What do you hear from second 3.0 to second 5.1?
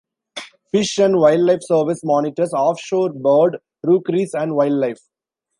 bird rookeries and wildlife.